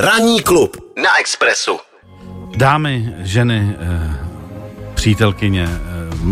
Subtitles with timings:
[0.00, 1.78] Ranní klub na Expressu.
[2.56, 4.16] Dámy, ženy, eh,
[4.94, 5.78] přítelkyně, eh,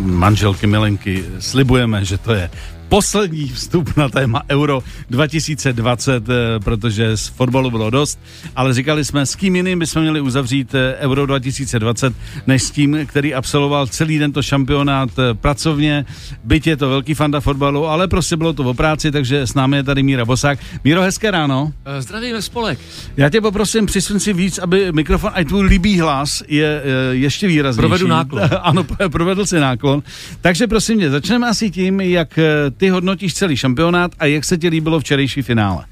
[0.02, 2.50] manželky, milenky, slibujeme, že to je
[2.88, 8.18] poslední vstup na téma Euro 2020, eh, protože z fotbalu bylo dost,
[8.56, 12.14] ale říkali jsme, s kým jiným bychom měli uzavřít eh, Euro 2020,
[12.46, 16.04] než s tím, který absolvoval celý tento šampionát eh, pracovně.
[16.44, 19.76] Byť je to velký fanda fotbalu, ale prostě bylo to o práci, takže s námi
[19.76, 20.58] je tady Míra Bosák.
[20.84, 21.72] Míro, hezké ráno.
[21.98, 22.78] Zdravíme spolek.
[23.16, 27.88] Já tě poprosím, přisun si víc, aby mikrofon, a tvůj líbý hlas je ještě výraznější.
[27.88, 28.42] Provedu náklon.
[28.62, 30.02] ano, provedl si náklon.
[30.40, 32.38] Takže prosím mě, začneme asi tím, jak
[32.78, 35.84] ty hodnotíš celý šampionát a jak se ti líbilo včerejší finále?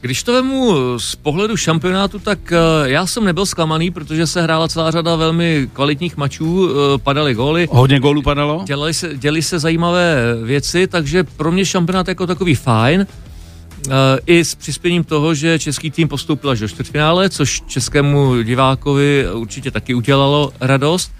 [0.00, 4.68] Když to vemu z pohledu šampionátu, tak eh, já jsem nebyl zklamaný, protože se hrála
[4.68, 7.68] celá řada velmi kvalitních mačů, eh, padaly góly.
[7.70, 8.62] Hodně gólů padalo?
[8.66, 13.06] Dělali se, děli se zajímavé věci, takže pro mě šampionát jako takový fajn.
[13.06, 13.92] Eh,
[14.26, 19.70] I s přispěním toho, že český tým postoupil až do čtvrtfinále, což českému divákovi určitě
[19.70, 21.12] taky udělalo radost.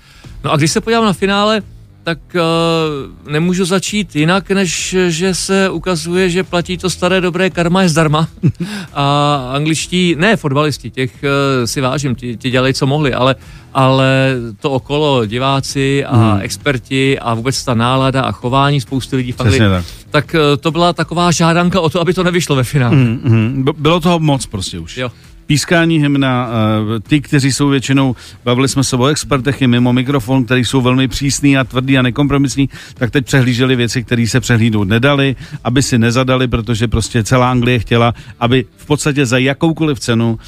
[0.44, 1.62] No a když se podívám na finále,
[2.04, 7.82] tak uh, nemůžu začít jinak, než že se ukazuje, že platí to staré dobré karma
[7.82, 8.28] je zdarma.
[8.94, 13.36] A angličtí, ne fotbalisti, těch uh, si vážím, ti, ti dělají, co mohli, ale,
[13.74, 16.40] ale to okolo, diváci a hmm.
[16.40, 20.70] experti a vůbec ta nálada a chování spousty lidí v Anglii, tak, tak uh, to
[20.70, 22.96] byla taková žádanka o to, aby to nevyšlo ve finále.
[22.96, 23.64] Hmm, hmm.
[23.78, 24.96] Bylo toho moc prostě už.
[24.96, 25.10] Jo
[25.46, 26.48] pískání hymna,
[26.96, 30.80] eh, ty, kteří jsou většinou, bavili jsme se o expertech i mimo mikrofon, který jsou
[30.80, 35.82] velmi přísný a tvrdý a nekompromisní, tak teď přehlíželi věci, které se přehlídnout nedali, aby
[35.82, 40.38] si nezadali, protože prostě celá Anglie chtěla, aby v podstatě za jakoukoliv cenu uh,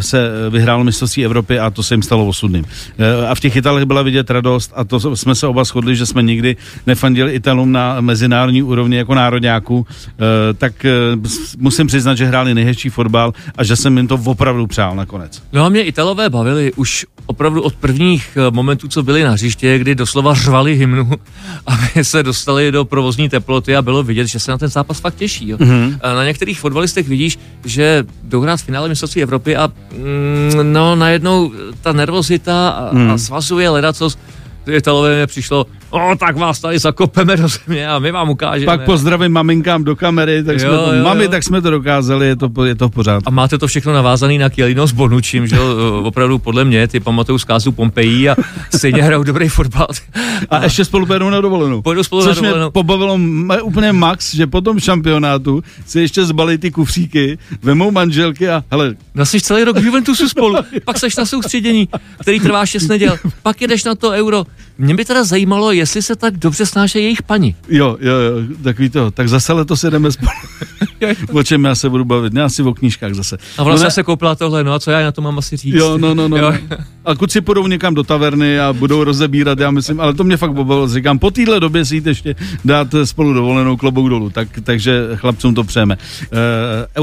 [0.00, 2.64] se vyhrálo mistrovství Evropy a to se jim stalo osudným.
[2.64, 6.06] Uh, a v těch Italech byla vidět radost a to jsme se oba shodli, že
[6.06, 9.86] jsme nikdy nefandili Italům na mezinárodní úrovni jako národňáků,
[10.58, 10.86] tak
[11.58, 15.42] musím přiznat, že hráli nejhezčí fotbal a že jsem jim to opravdu přál nakonec.
[15.52, 19.78] No a mě Italové bavili už opravdu od prvních eh, momentů, co byli na hřiště,
[19.78, 21.10] kdy doslova řvali hymnu,
[21.66, 25.14] aby se dostali do provozní teploty a bylo vidět, že se na ten zápas fakt
[25.14, 25.48] těší.
[25.48, 25.56] Jo.
[25.56, 25.98] Mm-hmm.
[26.02, 31.52] Na některých fotbalistech vidíš, že jdou hrát v finále mistrovství Evropy a mm, no najednou
[31.80, 33.10] ta nervozita a, mm.
[33.10, 34.18] a svazuje ledacos,
[34.66, 38.66] Italové mi přišlo, o, tak vás tady zakopeme do země a my vám ukážeme.
[38.66, 41.30] Pak pozdravím maminkám do kamery, tak jo, jsme to, jo, mami, jo.
[41.30, 43.28] tak jsme to dokázali, je to, je to v pořádku.
[43.28, 45.56] A máte to všechno navázané na Kielino s Bonučím, že
[46.02, 48.36] opravdu podle mě, ty pamatují zkázu Pompeji a
[48.74, 49.86] stejně hrajou dobrý fotbal.
[50.50, 51.82] A, a ještě spolu pojedou na dovolenou.
[51.82, 52.66] Pojedu spolu Což na dovolenou.
[52.66, 53.18] mě pobavilo
[53.62, 58.94] úplně max, že po tom šampionátu si ještě zbalí ty kufříky, vemou manželky a hele.
[59.14, 61.88] No jsi celý rok v Juventusu spolu, pak seš na soustředění,
[62.20, 64.44] který trvá 6 neděl, pak jedeš na to euro.
[64.80, 67.56] Mě by teda zajímalo, jestli se tak dobře snáší jejich paní.
[67.68, 69.10] Jo, jo, jo, takový to.
[69.10, 70.30] Tak zase letos jedeme spolu.
[71.32, 72.34] o čem já se budu bavit?
[72.34, 73.38] Já si o knížkách zase.
[73.58, 75.74] A vlastně no se koupila tohle, no a co já na to mám asi říct?
[75.74, 76.36] Jo, no, no, no.
[76.36, 76.52] Jo.
[77.04, 80.54] A kluci půjdou někam do taverny a budou rozebírat, já myslím, ale to mě fakt
[80.54, 80.88] pobavilo.
[80.88, 82.34] Říkám, po téhle době si jít ještě
[82.64, 85.96] dát spolu dovolenou klobouk dolů, tak, takže chlapcům to přejeme.
[85.96, 86.38] Uh,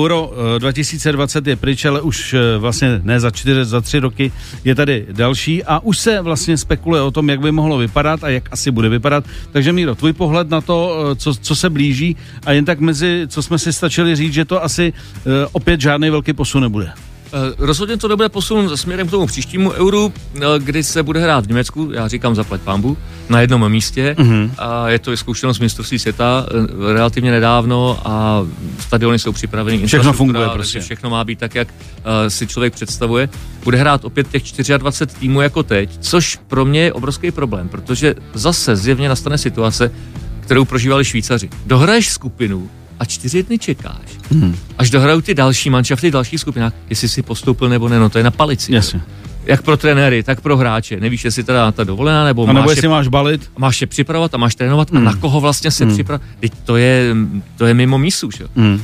[0.02, 4.32] Euro 2020 je pryč, ale už uh, vlastně ne za čtyři, za tři roky
[4.64, 8.30] je tady další a už se vlastně spekuluje o tom, jak by mohlo vypadat a
[8.30, 9.24] jak asi bude vypadat.
[9.52, 12.16] Takže Míro, tvůj pohled na to, co, co se blíží
[12.46, 16.10] a jen tak mezi, co jsme si stačili říct, že to asi uh, opět žádný
[16.10, 16.92] velký posun nebude.
[17.28, 21.46] Eh, rozhodně to nebude posun směrem k tomu příštímu euru, eh, kdy se bude hrát
[21.46, 22.98] v Německu, já říkám zaplať pambu,
[23.30, 24.52] na jednom místě mm-hmm.
[24.58, 26.46] a je to vyzkoušeno z mistrovství světa
[26.94, 28.44] relativně nedávno a
[28.80, 29.88] stadiony jsou připraveny.
[29.88, 30.80] Všechno funguje, prostě.
[30.80, 33.30] Všechno má být tak, jak uh, si člověk představuje.
[33.64, 34.44] Bude hrát opět těch
[34.78, 39.92] 24 týmů jako teď, což pro mě je obrovský problém, protože zase zjevně nastane situace,
[40.40, 41.50] kterou prožívali Švýcaři.
[41.66, 42.70] Dohraješ skupinu,
[43.00, 44.18] a čtyři dny čekáš.
[44.32, 44.56] Hmm.
[44.78, 48.18] Až dohrajou ty další manšafty v dalších skupinách, jestli si postoupil nebo ne, no to
[48.18, 48.74] je na palici.
[48.74, 49.02] Jasně.
[49.46, 51.00] Jak pro trenéry, tak pro hráče.
[51.00, 53.52] Nevíš, jestli teda ta dovolená, nebo, a nebo máš jestli je, máš balit.
[53.58, 55.08] Máš je připravovat a máš trénovat hmm.
[55.08, 55.94] a na koho vlastně se hmm.
[55.94, 56.28] připravovat.
[56.40, 57.16] Teď to je,
[57.58, 58.46] to je mimo mísu, že?
[58.56, 58.74] Hmm.
[58.74, 58.82] Uh,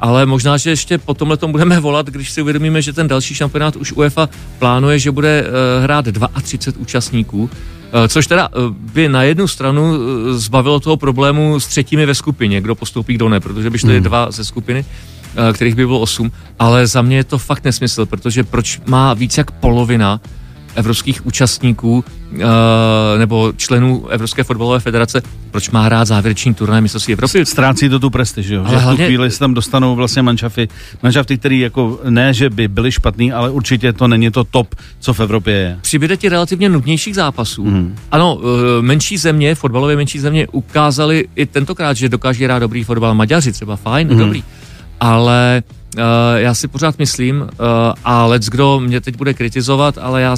[0.00, 3.34] ale možná, že ještě po tomhle tom budeme volat, když si uvědomíme, že ten další
[3.34, 4.28] šampionát už UEFA
[4.58, 6.04] plánuje, že bude uh, hrát
[6.42, 7.50] 32 účastníků
[8.08, 12.60] což teda eh, by na jednu stranu eh, zbavilo toho problému s třetími ve skupině,
[12.60, 14.02] kdo postoupí, kdo ne, protože by šly hmm.
[14.02, 14.84] dva ze skupiny,
[15.52, 19.38] kterých by bylo osm, ale za mě je to fakt nesmysl, protože proč má víc
[19.38, 20.20] jak polovina
[20.76, 22.40] evropských účastníků uh,
[23.18, 27.46] nebo členů Evropské fotbalové federace, proč má hrát závěrečný turnaj mistrovství Evropy?
[27.46, 28.64] Ztrácí to tu prestiž, jo?
[28.70, 30.68] že v tu chvíli se tam dostanou vlastně manšafy,
[31.02, 35.14] manšafty, který jako ne, že by byly špatný, ale určitě to není to top, co
[35.14, 35.78] v Evropě je.
[35.80, 37.64] Přibyde ti relativně nudnějších zápasů.
[37.64, 37.96] Mm.
[38.12, 38.42] Ano, uh,
[38.80, 43.14] menší země, fotbalové menší země ukázali i tentokrát, že dokáží hrát dobrý fotbal.
[43.14, 44.18] Maďaři třeba, fajn, mm.
[44.18, 44.44] dobrý.
[45.00, 45.62] Ale
[46.36, 47.48] já si pořád myslím, uh,
[48.04, 50.36] a let's kdo mě teď bude kritizovat, ale já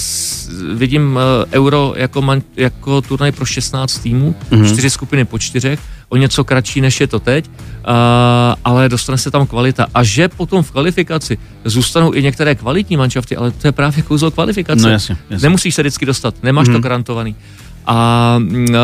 [0.75, 1.23] vidím uh,
[1.53, 4.73] euro jako, man, jako turnaj pro 16 týmů, mm-hmm.
[4.73, 7.51] čtyři skupiny po čtyřech, o něco kratší, než je to teď,
[8.65, 9.87] ale dostane se tam kvalita.
[9.95, 14.31] A že potom v kvalifikaci zůstanou i některé kvalitní manšafty, ale to je právě kouzlo
[14.31, 14.83] kvalifikace.
[14.83, 15.47] No jasně, jasně.
[15.47, 16.73] Nemusíš se vždycky dostat, nemáš mm-hmm.
[16.73, 17.37] to garantovaný.
[17.91, 18.75] A uh,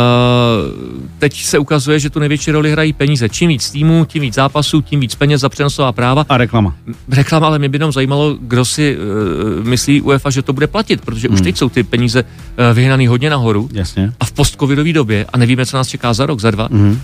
[1.19, 3.29] teď se ukazuje, že tu největší roli hrají peníze.
[3.29, 6.27] Čím víc týmů, tím víc zápasů, tím víc peněz za přenosová práva.
[6.29, 6.75] A reklama.
[7.09, 11.01] Reklama, ale mě by jenom zajímalo, kdo si uh, myslí UEFA, že to bude platit,
[11.01, 11.35] protože hmm.
[11.35, 12.29] už teď jsou ty peníze uh,
[12.77, 13.69] vyhnaný hodně nahoru.
[13.73, 14.13] Jasně.
[14.21, 16.91] A v postcovidové době, a nevíme, co nás čeká za rok, za dva, hmm.
[16.91, 16.99] uh,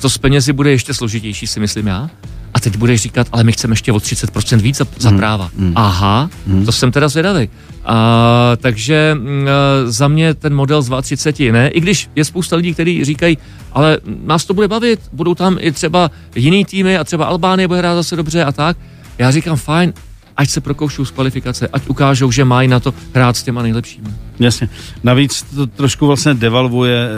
[0.00, 2.10] to s penězi bude ještě složitější, si myslím já.
[2.66, 5.18] A teď budeš říkat, ale my chceme ještě o 30% víc za, za hmm.
[5.18, 5.50] práva.
[5.58, 5.72] Hmm.
[5.74, 6.66] Aha, hmm.
[6.66, 7.48] to jsem teda zvědavý.
[7.84, 9.46] A, takže m, mm,
[9.84, 13.38] za mě ten model z 32 ne, i když je spousta lidí, kteří říkají,
[13.72, 17.78] ale nás to bude bavit, budou tam i třeba jiný týmy a třeba Albánie bude
[17.78, 18.76] hrát zase dobře a tak.
[19.18, 19.92] Já říkám, fajn,
[20.36, 24.08] ať se prokoušou z kvalifikace, ať ukážou, že mají na to hrát s těma nejlepšími.
[24.38, 24.68] Jasně.
[25.02, 27.08] Navíc to trošku vlastně devalvuje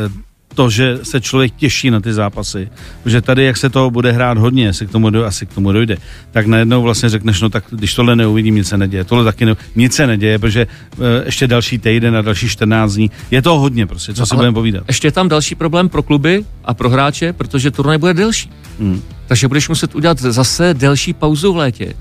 [0.59, 2.69] to, že se člověk těší na ty zápasy.
[3.03, 5.73] Protože tady, jak se to bude hrát hodně, se k tomu dojde, asi k tomu
[5.73, 5.97] dojde,
[6.31, 9.05] tak najednou vlastně řekneš, no tak když tohle neuvidím, nic se neděje.
[9.05, 13.11] Tohle taky ne, nic se neděje, protože uh, ještě další týden a další 14 dní.
[13.31, 14.85] Je to hodně prostě, co no, si budeme povídat.
[14.89, 18.51] Ještě je tam další problém pro kluby a pro hráče, protože turnaj bude delší.
[18.81, 19.03] Hmm.
[19.27, 21.95] Takže budeš muset udělat zase delší pauzu v létě.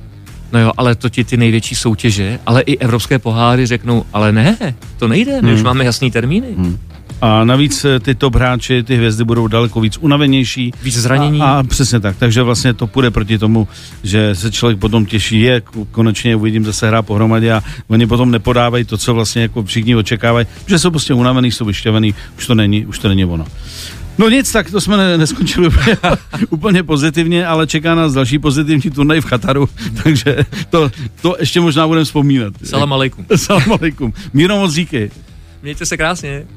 [0.52, 4.58] No jo, ale to ti ty největší soutěže, ale i evropské poháry řeknou, ale ne,
[4.98, 5.58] to nejde, my hmm.
[5.58, 6.48] už máme jasný termíny.
[6.58, 6.78] Hmm.
[7.22, 10.72] A navíc eh, ty top hráči, ty hvězdy budou daleko víc unavenější.
[10.84, 11.42] Víc zranění.
[11.42, 12.16] A, a přesně tak.
[12.18, 13.68] Takže vlastně to půjde proti tomu,
[14.04, 15.62] že se člověk potom těší, je,
[15.92, 20.48] konečně uvidím zase hra pohromadě a oni potom nepodávají to, co vlastně jako všichni očekávají,
[20.68, 23.46] že jsou prostě unavený, jsou vyšťavený, už to není, už to není ono.
[24.18, 25.98] No nic, tak to jsme ne, neskončili úplně,
[26.50, 29.70] úplně pozitivně, ale čeká nás další pozitivní turnaj v Chataru,
[30.04, 30.38] takže
[30.70, 30.92] to,
[31.22, 32.54] to ještě možná budeme vzpomínat.
[32.64, 33.26] Salam aleikum.
[33.36, 34.14] Salam aleikum.
[34.34, 35.12] Míro moc díky.
[35.62, 36.48] Mějte se krásně.